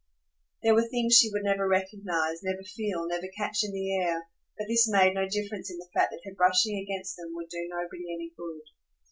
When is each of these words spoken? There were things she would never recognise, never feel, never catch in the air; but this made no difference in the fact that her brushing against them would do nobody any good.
There 0.63 0.73
were 0.73 0.81
things 0.87 1.15
she 1.15 1.29
would 1.31 1.43
never 1.43 1.67
recognise, 1.67 2.41
never 2.41 2.63
feel, 2.63 3.05
never 3.07 3.27
catch 3.37 3.59
in 3.63 3.71
the 3.71 3.95
air; 3.97 4.27
but 4.57 4.67
this 4.67 4.89
made 4.89 5.13
no 5.13 5.27
difference 5.29 5.69
in 5.69 5.77
the 5.77 5.89
fact 5.93 6.09
that 6.09 6.27
her 6.27 6.33
brushing 6.33 6.75
against 6.79 7.17
them 7.17 7.35
would 7.35 7.49
do 7.49 7.67
nobody 7.69 8.11
any 8.11 8.31
good. 8.35 8.61